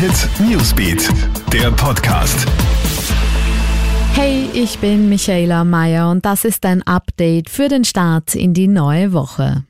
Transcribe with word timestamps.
Hit 0.00 0.30
Newsbeat, 0.48 1.10
der 1.52 1.70
Podcast. 1.72 2.48
Hey, 4.14 4.48
ich 4.54 4.78
bin 4.78 5.10
Michaela 5.10 5.62
Mayer 5.62 6.10
und 6.10 6.24
das 6.24 6.46
ist 6.46 6.64
ein 6.64 6.82
Update 6.84 7.50
für 7.50 7.68
den 7.68 7.84
Start 7.84 8.34
in 8.34 8.54
die 8.54 8.66
neue 8.66 9.12
Woche. 9.12 9.66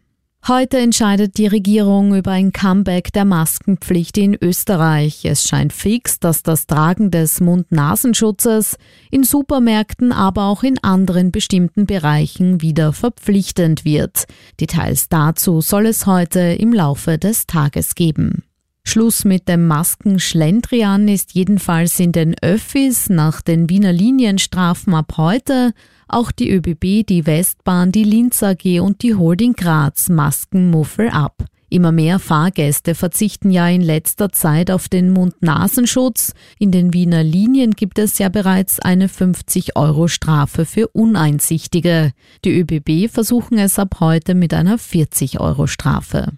Heute 0.46 0.78
entscheidet 0.78 1.36
die 1.36 1.48
Regierung 1.48 2.14
über 2.14 2.30
ein 2.30 2.52
Comeback 2.52 3.12
der 3.12 3.24
Maskenpflicht 3.24 4.18
in 4.18 4.36
Österreich. 4.40 5.24
Es 5.24 5.48
scheint 5.48 5.72
fix, 5.72 6.20
dass 6.20 6.44
das 6.44 6.68
Tragen 6.68 7.10
des 7.10 7.40
Mund-Nasenschutzes 7.40 8.76
in 9.10 9.24
Supermärkten, 9.24 10.12
aber 10.12 10.44
auch 10.44 10.62
in 10.62 10.78
anderen 10.78 11.32
bestimmten 11.32 11.86
Bereichen 11.86 12.62
wieder 12.62 12.92
verpflichtend 12.92 13.84
wird. 13.84 14.26
Details 14.60 15.08
dazu 15.08 15.60
soll 15.60 15.86
es 15.86 16.06
heute 16.06 16.38
im 16.38 16.72
Laufe 16.72 17.18
des 17.18 17.48
Tages 17.48 17.96
geben. 17.96 18.44
Schluss 18.90 19.24
mit 19.24 19.46
dem 19.46 19.68
Maskenschlendrian 19.68 21.06
ist 21.06 21.32
jedenfalls 21.34 22.00
in 22.00 22.10
den 22.10 22.34
Öffis 22.42 23.08
nach 23.08 23.40
den 23.40 23.70
Wiener 23.70 23.92
Linienstrafen 23.92 24.94
ab 24.94 25.12
heute. 25.16 25.74
Auch 26.08 26.32
die 26.32 26.50
ÖBB, 26.50 27.06
die 27.06 27.24
Westbahn, 27.24 27.92
die 27.92 28.02
Linz 28.02 28.42
AG 28.42 28.80
und 28.80 29.04
die 29.04 29.14
Holding 29.14 29.52
Graz 29.52 30.08
Maskenmuffel 30.08 31.08
ab. 31.08 31.44
Immer 31.68 31.92
mehr 31.92 32.18
Fahrgäste 32.18 32.96
verzichten 32.96 33.52
ja 33.52 33.68
in 33.68 33.80
letzter 33.80 34.32
Zeit 34.32 34.72
auf 34.72 34.88
den 34.88 35.12
Mund-Nasenschutz. 35.12 36.34
In 36.58 36.72
den 36.72 36.92
Wiener 36.92 37.22
Linien 37.22 37.74
gibt 37.74 38.00
es 38.00 38.18
ja 38.18 38.28
bereits 38.28 38.80
eine 38.80 39.06
50-Euro-Strafe 39.06 40.64
für 40.64 40.88
Uneinsichtige. 40.88 42.10
Die 42.44 42.58
ÖBB 42.58 43.08
versuchen 43.08 43.56
es 43.56 43.78
ab 43.78 43.98
heute 44.00 44.34
mit 44.34 44.52
einer 44.52 44.78
40-Euro-Strafe. 44.78 46.32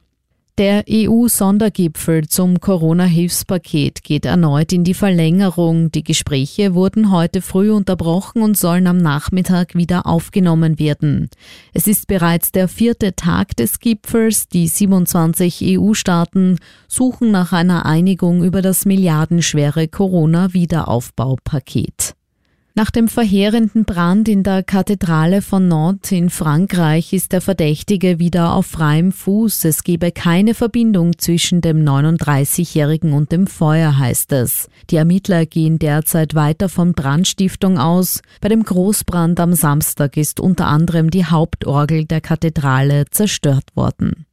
Der 0.58 0.84
EU-Sondergipfel 0.86 2.28
zum 2.28 2.60
Corona-Hilfspaket 2.60 4.02
geht 4.02 4.26
erneut 4.26 4.70
in 4.74 4.84
die 4.84 4.92
Verlängerung. 4.92 5.90
Die 5.90 6.04
Gespräche 6.04 6.74
wurden 6.74 7.10
heute 7.10 7.40
früh 7.40 7.70
unterbrochen 7.70 8.42
und 8.42 8.58
sollen 8.58 8.86
am 8.86 8.98
Nachmittag 8.98 9.74
wieder 9.74 10.06
aufgenommen 10.06 10.78
werden. 10.78 11.30
Es 11.72 11.86
ist 11.86 12.06
bereits 12.06 12.52
der 12.52 12.68
vierte 12.68 13.16
Tag 13.16 13.56
des 13.56 13.80
Gipfels. 13.80 14.46
Die 14.48 14.68
27 14.68 15.78
EU-Staaten 15.78 16.58
suchen 16.86 17.30
nach 17.30 17.54
einer 17.54 17.86
Einigung 17.86 18.44
über 18.44 18.60
das 18.60 18.84
milliardenschwere 18.84 19.88
Corona-Wiederaufbaupaket. 19.88 22.14
Nach 22.74 22.90
dem 22.90 23.06
verheerenden 23.06 23.84
Brand 23.84 24.30
in 24.30 24.42
der 24.42 24.62
Kathedrale 24.62 25.42
von 25.42 25.68
Nantes 25.68 26.10
in 26.12 26.30
Frankreich 26.30 27.12
ist 27.12 27.32
der 27.32 27.42
Verdächtige 27.42 28.18
wieder 28.18 28.54
auf 28.54 28.64
freiem 28.64 29.12
Fuß. 29.12 29.66
Es 29.66 29.84
gebe 29.84 30.10
keine 30.10 30.54
Verbindung 30.54 31.18
zwischen 31.18 31.60
dem 31.60 31.84
39-Jährigen 31.84 33.12
und 33.12 33.30
dem 33.30 33.46
Feuer, 33.46 33.98
heißt 33.98 34.32
es. 34.32 34.70
Die 34.88 34.96
Ermittler 34.96 35.44
gehen 35.44 35.78
derzeit 35.78 36.34
weiter 36.34 36.70
von 36.70 36.94
Brandstiftung 36.94 37.76
aus. 37.76 38.22
Bei 38.40 38.48
dem 38.48 38.62
Großbrand 38.62 39.38
am 39.38 39.52
Samstag 39.52 40.16
ist 40.16 40.40
unter 40.40 40.66
anderem 40.66 41.10
die 41.10 41.26
Hauptorgel 41.26 42.06
der 42.06 42.22
Kathedrale 42.22 43.04
zerstört 43.10 43.66
worden. 43.74 44.24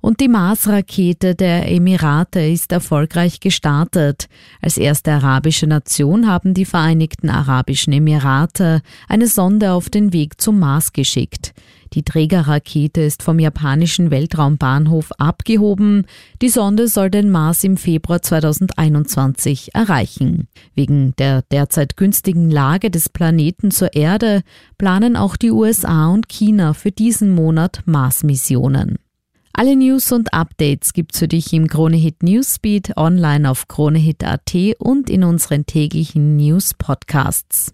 Und 0.00 0.20
die 0.20 0.28
Mars-Rakete 0.28 1.34
der 1.34 1.68
Emirate 1.68 2.40
ist 2.40 2.70
erfolgreich 2.70 3.40
gestartet. 3.40 4.28
Als 4.62 4.78
erste 4.78 5.12
arabische 5.12 5.66
Nation 5.66 6.28
haben 6.28 6.54
die 6.54 6.64
Vereinigten 6.64 7.28
Arabischen 7.30 7.92
Emirate 7.92 8.80
eine 9.08 9.26
Sonde 9.26 9.72
auf 9.72 9.90
den 9.90 10.12
Weg 10.12 10.40
zum 10.40 10.60
Mars 10.60 10.92
geschickt. 10.92 11.52
Die 11.94 12.04
Trägerrakete 12.04 13.00
ist 13.00 13.22
vom 13.24 13.40
japanischen 13.40 14.10
Weltraumbahnhof 14.10 15.10
abgehoben. 15.18 16.06
Die 16.42 16.48
Sonde 16.48 16.86
soll 16.86 17.10
den 17.10 17.30
Mars 17.30 17.64
im 17.64 17.76
Februar 17.76 18.22
2021 18.22 19.74
erreichen. 19.74 20.46
Wegen 20.74 21.14
der 21.18 21.42
derzeit 21.50 21.96
günstigen 21.96 22.50
Lage 22.50 22.90
des 22.90 23.08
Planeten 23.08 23.70
zur 23.70 23.94
Erde 23.94 24.42
planen 24.76 25.16
auch 25.16 25.36
die 25.36 25.50
USA 25.50 26.08
und 26.08 26.28
China 26.28 26.72
für 26.74 26.92
diesen 26.92 27.34
Monat 27.34 27.82
Mars-Missionen. 27.86 28.98
Alle 29.52 29.76
News 29.76 30.12
und 30.12 30.32
Updates 30.32 30.92
gibt's 30.92 31.18
für 31.18 31.28
dich 31.28 31.52
im 31.52 31.66
Kronehit 31.66 32.22
Newsbeat 32.22 32.96
online 32.96 33.50
auf 33.50 33.66
kronehit.at 33.68 34.54
und 34.78 35.10
in 35.10 35.24
unseren 35.24 35.66
täglichen 35.66 36.36
News 36.36 36.74
Podcasts. 36.74 37.72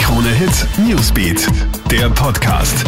Kronehit 0.00 0.66
Newsbeat, 0.86 1.46
der 1.90 2.08
Podcast. 2.10 2.84